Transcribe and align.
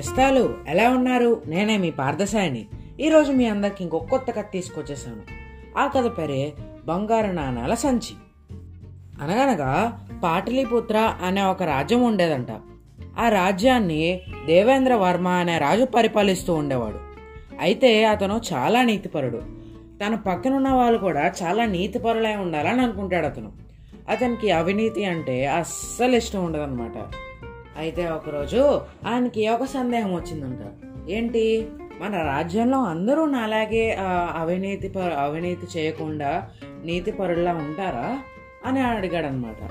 నేస్తాలు? 0.00 0.54
ఎలా 0.68 0.90
ఉన్నారు? 0.90 1.42
నేనే 1.46 1.76
మీ 1.76 1.90
పార్థసాయిని. 1.90 2.66
ఈరోజు 3.00 3.32
మీ 3.32 3.46
అందరికి 3.46 3.76
ఇంకొక 3.80 4.04
కొత్త 4.04 4.30
కథ 4.30 4.44
తీసుకొచ్చేసాను 4.52 5.22
ఆ 5.78 5.86
కథ 5.86 6.18
పేరే 6.18 6.52
బంగారు 6.84 7.26
నాణాల 7.26 7.74
సంచి. 7.74 8.16
అనగనగా 9.22 10.06
పాటలీపుత్ర 10.24 11.14
అనే 11.24 11.42
ఒక 11.42 11.62
రాజ్యం 11.62 12.02
ఉండేదంట. 12.02 12.46
ఆ 13.18 13.28
రాజ్యాన్ని 13.28 14.20
దేవేంద్ర 14.46 14.94
వర్మ 14.94 15.28
అనే 15.28 15.58
రాజు 15.58 15.84
పరిపాలిస్తూ 15.84 16.54
ఉండేవాడు. 16.54 16.98
అయితే 17.60 18.04
అతను 18.04 18.40
చాలా 18.52 18.82
నీతిపరుడు. 18.82 19.42
తన 20.06 20.14
పక్కనున్న 20.14 20.68
వాళ్ళు 20.68 20.98
కూడా 20.98 21.32
చాలా 21.42 21.64
నీతిపరులై 21.64 22.36
ఉండాలని 22.36 22.80
అనుకుంటాడు 22.80 23.26
అతను. 23.26 23.52
అతనికి 24.08 24.50
అవినీతి 24.50 25.04
అంటే 25.04 25.46
అస్సలు 25.46 26.16
ఇష్టం 26.16 26.44
ఉండదన్నమాట. 26.44 27.12
అయితే 27.76 28.10
ఒకరోజు 28.10 28.80
ఆయనకి 29.06 29.48
ఒక 29.48 29.64
సందేహం 29.64 30.14
వచ్చిందంట. 30.14 30.58
ఏంటి? 31.10 31.68
మన 32.00 32.16
రాజ్యంలో 32.16 32.78
అందరూ 32.78 33.26
నాలాగే 33.26 33.98
అవినీతి 34.34 34.88
ప- 34.88 34.98
అవినీతి 34.98 35.78
చేయకుండా 35.78 36.48
నీతి 36.84 37.12
పరుల్లా 37.12 37.52
ఉంటారా? 37.52 38.18
అని 38.66 38.80
అడిగాడు 38.80 39.26
అనమాట 39.26 39.68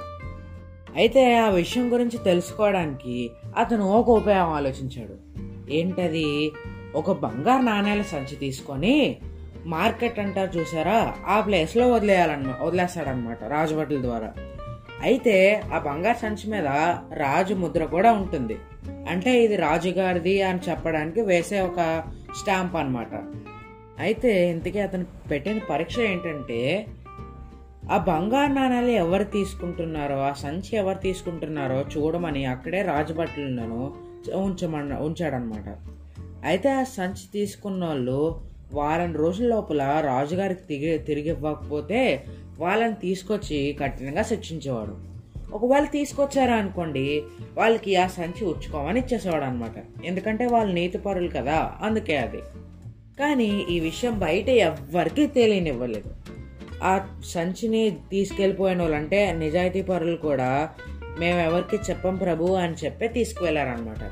అయితే 0.95 1.37
ఆ 1.37 1.49
విషయం 1.49 1.93
గురించి 1.93 2.17
తెలుసుకోవడానికి 2.17 3.31
అతను 3.57 3.89
ఒక 3.91 4.09
ఉపాయం 4.09 4.49
ఆలోచించాడు. 4.49 5.15
ఏంటది? 5.71 6.51
ఒక 6.95 7.11
బంగారు 7.11 7.61
నాణేల 7.61 8.01
సంచి 8.01 8.35
తీసుకొని 8.35 9.17
మార్కెట్ 9.65 10.19
అంటారు 10.19 10.59
చూసారా? 10.59 11.13
ఆ 11.27 11.41
ప్లేస్లో 11.41 11.91
వదిలేయాలన్నమాట 11.91 12.61
వదిలేస్తాడనమాట 12.61 13.43
రాజభటుల 13.43 14.01
ద్వారా. 14.01 14.33
అయితే 15.01 15.63
ఆ 15.73 15.79
బంగారు 15.79 16.17
సంచి 16.17 16.51
మీద 16.51 16.65
రాజు 17.13 17.53
ముద్ర 17.53 17.85
కూడా 17.85 18.13
ఉంటుంది. 18.13 18.57
అంటే 19.09 19.43
ఇది 19.43 19.55
రాజుగారిది 19.55 20.41
అని 20.41 20.59
చెప్పడానికి 20.69 21.21
వేసే 21.21 21.59
ఒక 21.59 22.03
స్టాంప్ 22.41 22.75
అన్నమాట. 22.75 23.13
అయితే 23.99 24.49
ఇంతకీ 24.49 24.79
అతను 24.79 25.05
పెట్టిన 25.31 25.59
పరీక్ష 25.69 25.99
ఏంటంటే 25.99 26.87
ఆ 27.91 27.97
బంగారు 27.97 28.53
నాణాలు 28.53 28.87
ఎవరు 28.87 29.23
తీసుకుంటున్నారో 29.23 30.19
ఆ 30.19 30.33
సంచి 30.33 30.77
ఎవరు 30.77 30.97
తీసుకుంటున్నారో 30.97 31.85
చూడమని 31.97 32.45
అక్కడే 32.45 32.81
రాజభట్లను 32.81 33.93
ఉంచమన్న 34.35 34.93
ఉంచాడనమాట 34.93 35.77
అయితే 36.45 36.69
ఆ 36.69 36.83
సంచి 36.83 37.31
తీసుకున్న 37.33 37.85
వాళ్ళు 37.85 38.41
వారం 38.73 39.15
రోజుల 39.15 39.47
లోపల 39.47 40.03
రాజుగారికి 40.05 40.61
తిరిగి 40.61 40.97
తిరిగి 40.97 41.29
ఇవ్వకపోతే 41.29 42.23
వాళ్ళని 42.59 42.93
తీసుకొచ్చి 42.93 43.77
కఠినంగా 43.81 44.23
శిక్షించేవాడు. 44.23 44.95
ఒకవేళ 45.53 45.85
తీసుకొచ్చారా 45.85 46.55
అనుకోండి 46.55 47.23
వాళ్ళకి 47.57 47.95
ఆ 47.95 48.07
సంచి 48.07 48.45
ఉచ్చుకోమని 48.45 48.99
ఇచ్చేసేవాడు 48.99 49.43
అనమాట 49.43 50.05
ఎందుకంటే 50.05 50.45
వాళ్ళు 50.45 50.73
నీతిపరులు 50.73 51.29
కదా 51.29 51.71
అందుకే 51.81 52.17
అది. 52.17 52.41
కానీ 53.19 53.65
ఈ 53.69 53.79
విషయం 53.79 54.19
బయట 54.19 54.49
ఎవ్వరికీ 54.49 55.27
తెలియనివ్వలేదు. 55.27 56.09
ఆ 56.83 57.07
సంచిని 57.25 57.91
తీసుకెళ్ళిపోయిన 57.91 58.81
వాళ్ళు 58.81 58.97
అంటే 58.97 59.31
నిజాయితీ 59.31 59.81
పరులు 59.81 60.17
కూడా 60.17 60.69
మేము 61.19 61.39
ఎవరికి 61.39 61.75
చెప్పం 61.75 62.15
ప్రభు 62.15 62.45
అని 62.45 62.85
చెప్పి 62.85 63.07
తీసుకువెళ్ళారనమాట 63.07 64.03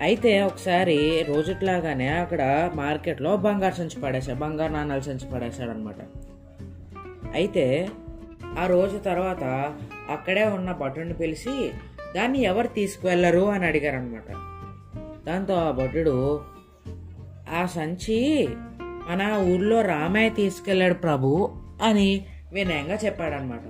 అయితే 0.00 0.42
ఒకసారి 0.42 1.22
రోజుట్లాగానే 1.22 2.08
అక్కడ 2.08 2.70
మార్కెట్లో 2.74 3.36
బంగారు 3.36 3.74
సంచి 3.74 4.00
పడేశాడు 4.00 4.38
బంగారు 4.38 4.72
నాణాలు 4.72 5.00
సంచి 5.00 5.30
పడేశాడు 5.34 5.70
అనమాట 5.70 5.96
అయితే 7.34 7.88
ఆ 8.58 8.66
రోజు 8.66 8.98
తర్వాత 8.98 9.44
అక్కడే 10.10 10.44
ఉన్న 10.44 10.72
భటుడిని 10.72 11.14
పిలిచి 11.14 11.70
దాన్ని 12.16 12.42
ఎవరు 12.42 12.66
తీసుకువెళ్ళరు? 12.66 13.44
అని 13.46 13.66
అడిగారనమాట 13.66 14.32
దాంతో 15.26 15.54
ఆ 15.54 15.70
భటుడు 15.70 16.40
ఆ 17.54 17.66
సంచి 17.66 18.48
మన 19.08 19.52
ఊర్లో 19.54 19.80
రామయ్య 19.80 20.30
తీసుకెళ్ళాడు 20.30 20.94
ప్రభు 20.94 21.50
అని 21.82 22.26
వినయంగా 22.52 22.94
చెప్పాడనమాట 22.94 23.60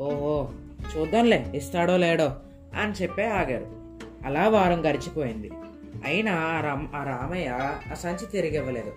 ఓహో 0.00 0.48
చూద్దాంలే 0.96 1.52
ఇస్తాడో 1.54 1.96
లేడో 1.96 2.32
అని 2.80 2.92
చెప్పే 2.92 3.26
ఆగారు. 3.26 3.66
అలా 4.26 4.48
వారం 4.48 4.88
గడిచిపోయింది. 4.88 5.50
అయినా 6.04 6.32
ఆ 6.32 6.60
రామ్ 6.60 6.88
ఆ 6.94 7.04
రామయ్య 7.04 7.48
ఆ 7.90 7.94
సంచి 7.94 8.26
తిరిగి 8.32 8.56
ఇవ్వలేదు. 8.56 8.92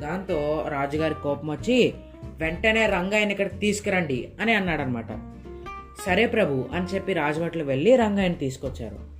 దాంతో 0.00 0.64
రాజుగారి 0.68 1.14
కోపం 1.14 1.50
వచ్చి 1.50 1.94
వెంటనే 2.38 2.86
రంగయ్యని 2.86 3.30
ఇక్కడికి 3.30 3.56
తీసుకురండి 3.56 4.28
అని 4.40 4.54
అన్నాడనమాట. 4.54 5.08
సరే 6.06 6.26
ప్రభు 6.26 6.64
అని 6.72 6.86
చెప్పి 6.94 7.12
రాజభట్లు 7.12 7.64
వెళ్ళి 7.64 7.96
రంగయ్యని 7.96 8.34
తీసుకొచ్చారు. 8.34 9.14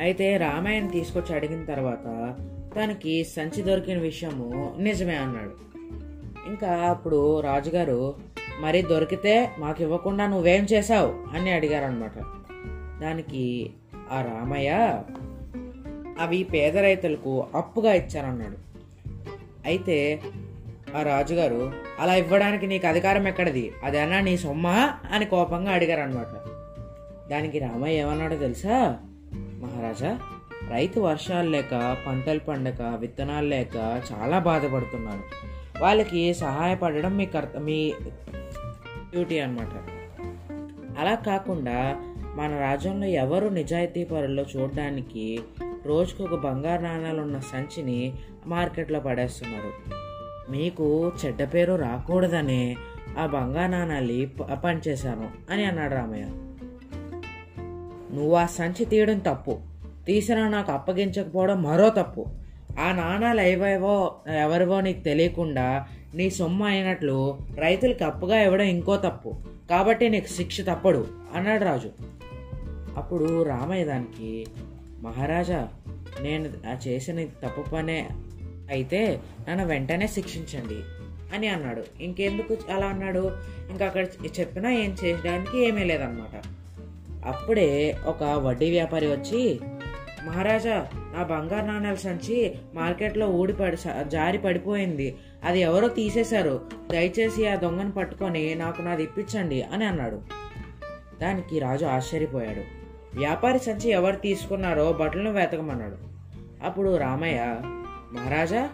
అయితే 0.00 0.36
రామాయణ్ 0.36 0.90
తీసుకొచ్చి 0.90 1.34
అడిగిన 1.34 1.64
తర్వాత 1.64 2.34
తనకి 2.76 3.24
సంచి 3.24 3.62
దొరికిన 3.62 3.98
విషయము 3.98 4.76
నిజమే 4.78 5.16
అన్నాడు. 5.16 5.68
ఇంకా 6.48 6.70
అప్పుడు 6.70 7.40
రాజుగారు 7.40 8.14
మరి 8.60 8.82
దొరికితే 8.82 9.50
మాకు 9.58 9.82
ఇవ్వకుండా 9.82 10.26
నువ్వేం 10.26 10.64
చేశావు? 10.64 11.36
అని 11.36 11.50
అడిగారనమాట. 11.50 12.12
దానికి 13.00 13.70
ఆ 14.12 14.22
రామయ్య 14.22 15.02
అవి 16.20 16.42
పేద 16.42 16.78
రైతులకు 16.78 17.46
అప్పుగా 17.54 17.92
ఇచ్చారన్నాడు 17.94 18.56
అయితే 19.64 20.20
ఆ 20.96 21.02
రాజుగారు 21.02 21.72
అలా 22.00 22.14
ఇవ్వడానికి 22.14 22.66
నీకు 22.66 22.86
అధికారం 22.86 23.28
ఎక్కడిది? 23.28 23.72
అదేనా 23.84 24.20
నీ 24.20 24.36
సొమ్మా? 24.36 24.92
అని 25.12 25.24
కోపంగా 25.24 25.72
అడిగారు 25.72 26.00
అనమాట 26.00 26.26
దానికి 27.30 27.58
రామయ్య 27.58 28.00
ఏమన్నాడో 28.00 28.36
తెలుసా? 28.36 28.96
మహారాజా 29.34 30.18
రైతు 30.70 31.00
వర్షాలు 31.00 31.50
లేక 31.50 31.96
పంటలు 32.06 32.38
పండక 32.38 32.82
విత్తనాలు 32.82 33.46
లేక 33.46 34.02
చాలా 34.12 34.38
బాధపడుతున్నారు. 34.38 35.22
వాళ్ళకి 35.82 36.34
సహాయపడడం 36.34 37.16
మీ 37.16 37.26
కర్త 37.26 37.56
మీ 37.56 37.92
డ్యూటీ 39.10 39.38
అన్నమాట. 39.38 39.90
అలా 41.00 41.14
కాకుండా 41.14 41.96
మన 42.34 42.58
రాజ్యంలో 42.60 43.06
ఎవరు 43.06 43.48
నిజాయితీ 43.48 44.04
పరుల్లో 44.04 44.44
చూడడానికి 44.56 45.40
రోజుకు 45.86 46.24
ఒక 46.24 46.40
బంగారు 46.40 46.82
నాణాలు 46.82 47.22
ఉన్న 47.22 47.38
సంచిని 47.38 48.12
మార్కెట్లో 48.46 49.00
పడేస్తున్నారు. 49.00 50.07
మీకు 50.50 51.12
చెడ్డ 51.24 51.54
పేరు 51.54 51.74
రాకూడదనే 51.74 52.76
ఆ 53.18 53.26
బంగారు 53.26 54.26
ప- 54.26 54.52
పనిచేశాను 54.64 55.30
అని 55.50 55.64
అన్నాడు 55.64 55.94
రామయ్య. 55.94 56.24
నువ్వు 58.16 58.34
ఆ 58.34 58.46
సంచి 58.46 58.84
తీయడం 58.84 59.18
తప్పు. 59.18 59.58
తీసినా 60.06 60.48
నాకు 60.48 60.72
అప్పగించకపోవడం 60.72 61.62
మరో 61.62 61.88
తప్పు. 61.88 62.26
ఆ 62.80 62.92
నాణాలు 62.92 63.40
ఏవేవో 63.40 64.14
ఎవరివో 64.38 64.80
నీకు 64.80 65.00
తెలియకుండా 65.00 65.86
నీ 66.14 66.30
సొమ్ము 66.30 66.66
అయినట్లు 66.66 67.38
రైతులకి 67.58 68.04
అప్పుగా 68.04 68.42
ఇవ్వడం 68.42 68.64
ఇంకో 68.64 68.96
తప్పు. 68.96 69.36
కాబట్టి 69.70 70.08
నీకు 70.08 70.26
శిక్ష 70.26 70.60
తప్పడు 70.60 71.06
అన్నాడు 71.34 71.64
రాజు. 71.64 71.90
అప్పుడు 72.96 73.42
రామయ్య 73.42 73.84
దానికి 73.84 74.46
మహారాజా 75.02 75.68
నేను 76.20 76.50
ఆ 76.70 76.76
చేసిన 76.88 77.24
తప్పు 77.24 77.70
పనే 77.70 78.08
అయితే 78.68 79.20
నన్ను 79.48 79.66
వెంటనే 79.66 80.06
శిక్షించండి 80.06 80.82
అని 81.34 81.48
అన్నాడు. 81.48 81.84
ఇంకెందుకు 82.00 82.56
అలా 82.72 82.86
అన్నాడు? 82.86 83.30
ఇంకా 83.70 83.86
అక్కడ 83.86 84.06
చెప్పినా 84.40 84.70
ఏం 84.70 84.96
చేయడానికి 85.04 85.66
ఏమీ 85.66 85.84
లేదనమాట 85.84 86.42
అప్పుడే 87.26 87.98
ఒక 88.06 88.22
వడ్డీ 88.22 88.70
వ్యాపారి 88.70 89.06
వచ్చి 89.06 89.60
మహారాజా 90.26 90.86
నా 90.96 91.22
బంగారు 91.22 91.66
నాణ్యాల 91.66 91.94
సంచి 91.94 92.54
మార్కెట్లో 92.74 93.26
ఊడి 93.26 93.52
పడి 93.52 93.76
జారి 94.08 94.38
పడిపోయింది. 94.38 95.16
అది 95.44 95.60
ఎవరో 95.60 95.88
తీసేశారు. 95.88 96.60
దయచేసి 96.92 97.48
ఆ 97.48 97.54
దొంగను 97.54 97.92
పట్టుకొని 97.92 98.54
నాకు 98.54 98.82
నాది 98.82 99.02
ఇప్పించండి 99.02 99.62
అని 99.62 99.84
అన్నాడు. 99.84 100.20
దానికి 101.20 101.58
రాజు 101.58 101.84
ఆశ్చర్యపోయాడు. 101.84 102.60
వ్యాపారి 103.18 103.58
సంచి 103.58 103.90
ఎవరు 103.90 104.16
తీసుకున్నారో 104.16 104.92
బట్టలను 104.92 105.32
వెతకమన్నాడు. 105.32 105.96
అప్పుడు 106.64 106.96
రామయ్య 106.96 107.56
మహారాజా 108.12 108.70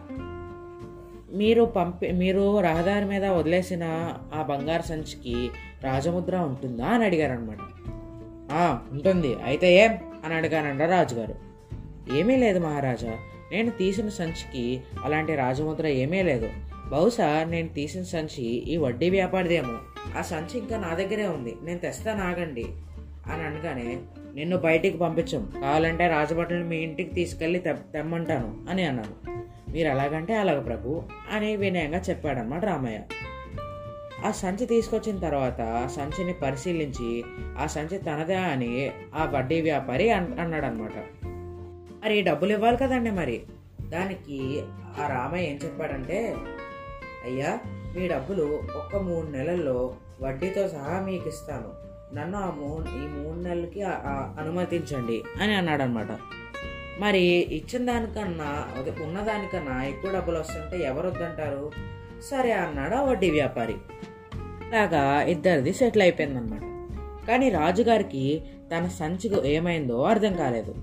మీరు 1.33 1.65
పంపి 1.65 2.13
మీరు 2.13 2.61
రహదారి 2.61 3.05
మీద 3.05 3.25
వదిలేసిన 3.25 4.15
ఆ 4.35 4.43
బంగారు 4.43 4.83
సంచికి 4.83 5.51
రాజముద్ర 5.83 6.37
ఉంటుందా 6.37 6.87
అని 6.87 7.05
అడిగారు 7.05 7.33
అనమాట 7.33 7.59
ఉంటుంది. 8.93 9.35
అయితే 9.45 9.75
ఏం? 9.75 9.99
అని 10.25 10.35
అడిగానంట 10.35 10.83
రాజుగారు. 10.83 11.35
ఏమీ 12.13 12.37
లేదు 12.37 12.59
మహారాజా. 12.59 13.19
నేను 13.53 13.71
తీసిన 13.71 14.09
సంచికి 14.09 14.83
అలాంటి 15.05 15.35
రాజముద్ర 15.35 15.87
ఏమీ 15.87 16.23
లేదు. 16.23 16.51
బహుశా 16.89 17.45
నేను 17.45 17.69
తీసిన 17.69 18.03
సంచి 18.03 18.45
ఈ 18.45 18.77
వడ్డీ 18.77 19.11
వ్యాపారిదేమో. 19.11 19.79
ఆ 20.19 20.23
సంచి 20.23 20.59
ఇంకా 20.59 20.79
నా 20.79 20.95
దగ్గరే 20.95 21.27
ఉంది. 21.27 21.57
నేను 21.63 21.79
తెస్తాను 21.79 22.25
ఆగండి 22.25 22.65
అని 23.33 23.43
అనగానే 23.43 23.99
నిన్ను 24.35 24.57
బయటికి 24.59 24.99
పంపించం 24.99 25.43
కావాలంటే 25.63 26.09
రాజభటులను 26.09 26.65
మీ 26.65 26.77
ఇంటికి 26.77 27.15
తీసుకెళ్ళి 27.15 27.59
తె- 27.59 27.93
తెమ్మంటాను 27.95 28.71
అని 28.71 28.85
అన్నాను 28.85 29.15
మీరు 29.73 29.89
ఎలాగంటే 29.89 30.35
అలాగ 30.35 30.61
ప్రభు 30.61 31.03
అని 31.31 31.57
వినయంగా 31.57 31.99
చెప్పాడన్నమాట 31.99 32.65
రామయ్య. 32.65 32.99
ఆ 34.25 34.31
సంచి 34.33 34.67
తీసుకొచ్చిన 34.67 35.19
తర్వాత 35.19 35.61
సంచిని 35.97 36.33
పరిశీలించి 36.33 37.25
ఆ 37.59 37.67
సంచి 37.67 37.99
తనదే 37.99 38.35
అని 38.35 38.71
ఆ 39.15 39.25
వడ్డీ 39.25 39.61
వ్యాపారి 39.61 40.11
అన్- 40.11 40.41
అన్నాడనమాట 40.41 40.97
మరి 42.03 42.23
డబ్బులు 42.23 42.53
ఇవ్వాలి 42.53 42.77
కదండి 42.77 43.11
మరి. 43.11 43.37
దానికి 43.89 44.39
ఆ 44.99 45.07
రామయ్య 45.07 45.51
ఏం 45.51 45.61
చెప్పాడంటే 45.65 46.19
అయ్యా 47.25 47.51
మీ 47.97 48.09
డబ్బులు 48.09 48.45
ఒక్క 48.77 48.97
మూడు 49.03 49.27
నెలల్లో 49.27 49.79
వడ్డీతో 50.21 50.69
సహా 50.69 51.01
మీకు 51.01 51.29
ఇస్తాను 51.29 51.71
నన్ను 52.15 52.39
ఆ 52.39 52.51
మూడు 52.51 52.85
ఈ 52.89 53.09
మూడు 53.09 53.49
నెలలకి 53.49 53.83
అనుమతించండి 54.41 55.23
అని 55.41 55.55
అన్నాడు 55.55 55.83
అనమాట 55.83 56.07
మరి 57.01 57.21
ఇచ్చిన 57.29 57.87
దానికన్నా 57.87 58.65
అదే 58.79 59.05
ఉన్నదానికన్నా 59.05 59.85
ఎక్కువ 59.85 60.11
డబ్బులు 60.15 60.39
వస్తుంటే 60.39 60.85
ఎవరు 60.85 61.07
వద్దంటారు 61.07 61.71
సరే 62.31 62.53
అన్నాడు 62.53 62.95
ఆ 62.95 63.03
వడ్డీ 63.03 63.31
వ్యాపారి. 63.31 63.75
లాగా 64.71 65.23
ఇద్దరిది 65.23 65.73
సెటిల్ 65.73 66.03
అయిపోయిందనమాట. 66.03 66.61
కానీ 67.29 67.49
రాజుగారికి 67.49 68.43
తన 68.77 68.87
సంచి 68.87 69.49
ఏమైందో 69.49 70.03
అర్థం 70.03 70.37
కాలేదు. 70.37 70.75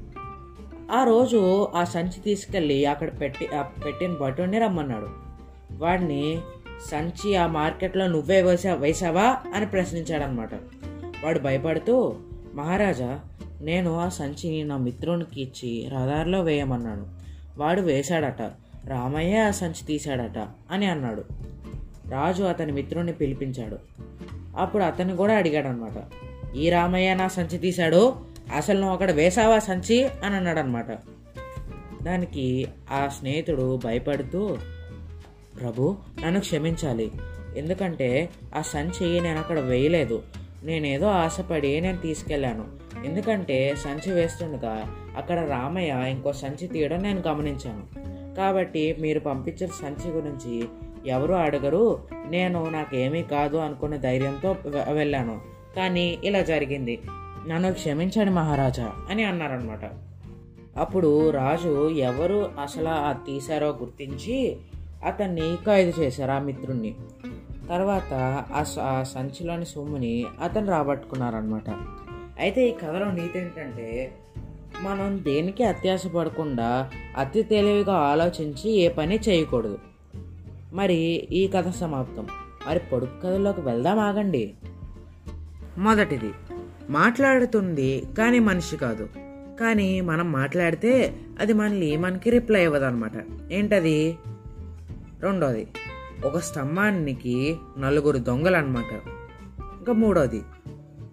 ఆ 0.91 1.03
రోజు 1.03 1.67
ఆ 1.75 1.83
సంచి 1.83 2.19
తీసుకెళ్ళి 2.19 2.85
అక్కడ 2.85 3.21
పెట్టి 3.21 3.47
పెట్టిన 3.85 4.13
భటుడిని 4.13 4.59
రమ్మన్నాడు. 4.59 5.09
వాడిని 5.83 6.41
సంచి 6.91 7.35
ఆ 7.35 7.47
మార్కెట్లో 7.47 8.07
నువ్వే 8.07 8.41
వేసా 8.41 8.73
వేసావా? 8.73 9.37
అని 9.55 9.65
ప్రశ్నించాడనమాట. 9.65 10.49
వాడు 11.23 11.39
భయపడుతూ 11.39 12.15
మహారాజా 12.53 13.19
నేను 13.62 14.00
ఆ 14.00 14.09
సంచిని 14.09 14.63
నా 14.63 14.77
మిత్రునికి 14.77 15.41
ఇచ్చి 15.41 15.89
రహదారిలో 15.94 16.41
వేయమన్నాను. 16.41 17.06
వాడు 17.57 17.81
వేశాడట. 17.81 18.41
రామయ్య 18.85 19.38
ఆ 19.38 19.51
సంచి 19.51 19.85
తీశాడట 19.85 20.47
అని 20.71 20.85
అన్నాడు. 20.85 21.23
రాజు 22.09 22.44
అతని 22.44 22.71
మిత్రుడిని 22.71 23.13
పిలిపించాడు. 23.13 23.77
అప్పుడు 24.57 24.83
అతను 24.83 25.15
కూడా 25.15 25.38
అడిగాడనమాట 25.38 26.03
ఈ 26.56 26.69
రామయ్య 26.69 27.13
నా 27.13 27.27
సంచి 27.27 27.57
తీశాడు? 27.57 28.13
అసలు 28.56 28.77
నువ్వు 28.77 28.94
అక్కడ 28.94 29.12
వేసావా 29.12 29.59
సంచి? 29.59 30.03
అని 30.03 30.35
అన్నాడు 30.35 30.59
అనమాట 30.59 30.85
దానికి 32.03 32.67
ఆ 32.91 33.07
స్నేహితుడు 33.07 33.79
భయపడుతూ 33.83 34.57
ప్రభు 35.62 35.97
నన్ను 36.25 36.39
క్షమించాలి. 36.39 37.12
ఎందుకంటే 37.57 38.29
ఆ 38.56 38.62
సంచి 38.62 39.19
నేను 39.21 39.39
అక్కడ 39.39 39.59
వేయలేదు. 39.59 40.24
నేనేదో 40.63 41.07
ఆశపడి 41.07 41.81
నేను 41.81 41.97
తీసుకెళ్ళాను. 41.97 42.65
ఎందుకంటే 43.05 43.75
సంచి 43.75 44.11
వేస్తుండగా 44.11 44.95
అక్కడ 45.17 45.49
రామయ్య 45.49 46.09
ఇంకో 46.09 46.33
సంచి 46.33 46.67
తీయడం 46.67 46.99
నేను 46.99 47.21
గమనించాను. 47.27 47.83
కాబట్టి 48.35 48.95
మీరు 48.99 49.19
పంపించిన 49.19 49.69
సంచి 49.69 50.11
గురించి 50.11 50.67
ఎవరు 51.05 51.33
అడగరు 51.33 51.99
నేను 52.29 52.69
నాకేమీ 52.69 53.23
కాదు 53.23 53.57
అనుకున్న 53.57 53.95
ధైర్యంతో 53.95 54.55
వెళ్ళాను. 54.91 55.41
కానీ 55.75 56.19
ఇలా 56.23 56.41
జరిగింది. 56.41 56.99
నన్ను 57.47 57.73
క్షమించండి 57.73 58.31
మహారాజా 58.31 58.91
అని 59.09 59.23
అన్నారనమాట 59.23 59.79
అప్పుడు 60.77 61.29
రాజు 61.29 61.89
ఎవరు 61.89 62.51
అసలు 62.63 63.25
తీశారో 63.25 63.67
గుర్తించి 63.67 64.57
అతన్ని 65.05 65.55
ఖైదు 65.65 66.01
చేశారు 66.01 66.31
ఆ 66.31 66.39
మిత్రుణ్ణి. 66.39 66.95
తర్వాత 67.71 68.13
ఆ 68.53 68.63
స- 68.63 68.79
ఆ 68.79 69.03
సంచిలోని 69.03 69.65
సొమ్ముని 69.65 70.25
అతను 70.41 70.68
రాబట్టుకున్నారనమాట 70.68 71.69
అయితే 72.39 72.69
ఈ 72.69 72.71
కథలో 72.71 73.12
నీతి 73.12 73.39
ఏంటంటే 73.39 74.15
మనం 74.81 75.19
దేనికి 75.23 75.63
అత్యాశ 75.63 76.07
పడకుండా 76.07 76.89
అతి 77.18 77.44
తెలివిగా 77.44 77.94
ఆలోచించి 77.94 78.71
ఏ 78.71 78.89
పని 78.89 79.19
చేయకూడదు. 79.29 79.79
మరి 80.73 80.95
ఈ 81.31 81.47
కథ 81.47 81.69
సమాప్తం. 81.69 82.27
మరి 82.68 82.79
పొడుపు 82.79 83.21
కథలోకి 83.21 83.62
వెళ్దాం 83.62 84.00
ఆగండి. 84.00 84.53
మొదటిది 85.77 86.31
మాట్లాడుతుంది 86.89 88.03
కానీ 88.17 88.39
మనిషి 88.39 88.77
కాదు. 88.77 89.09
కానీ 89.59 90.01
మనం 90.01 90.31
మాట్లాడితే 90.31 91.13
అది 91.39 91.53
మనల్ని 91.53 91.97
మనకి 91.97 92.29
రిప్లై 92.29 92.63
ఇవ్వదు 92.63 92.85
అనమాట 92.85 93.12
ఏంటది? 93.51 94.17
రెండోది 95.21 95.67
ఒక 96.25 96.38
స్తంభానికి 96.38 97.57
నలుగురు 97.77 98.18
దొంగలు 98.18 98.57
అనమాట 98.57 99.01
ఇంకా 99.77 99.94
మూడోది 99.94 100.41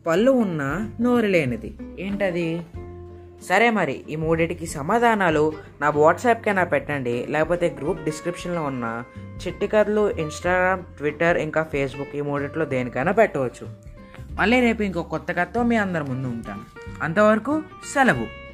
పళ్ళు 0.06 0.30
ఉన్న 0.30 0.90
నోరు 1.00 1.26
లేనిది. 1.26 1.78
ఏంటది? 1.98 2.62
సరే 3.48 3.70
మరి 3.70 4.04
ఈ 4.10 4.16
మూడిటికి 4.16 4.66
సమాధానాలు 4.66 5.52
నా 5.80 5.90
వాట్సాప్కైనా 5.90 6.64
పెట్టండి 6.64 7.26
లేకపోతే 7.30 7.76
గ్రూప్ 7.80 8.04
డిస్క్రిప్షన్లో 8.04 8.62
ఉన్న 8.62 9.02
చిట్టి 9.46 9.66
కథలు 9.66 10.10
ఇన్స్టాగ్రామ్ 10.10 10.82
ట్విట్టర్ 10.98 11.38
ఇంకా 11.38 11.62
ఫేస్బుక్ 11.62 12.16
ఈ 12.16 12.20
మూడిట్లో 12.20 12.64
దేనికైనా 12.64 13.12
పెట్టవచ్చు. 13.12 13.68
మళ్ళీ 14.30 14.60
రేపు 14.60 14.82
ఇంకో 14.82 15.02
కొత్త 15.02 15.32
కథతో 15.32 15.62
మీ 15.62 15.76
అందరి 15.76 16.04
ముందు 16.04 16.26
ఉంటాను. 16.26 16.60
అంతవరకు 17.02 17.62
సెలవు. 17.94 18.47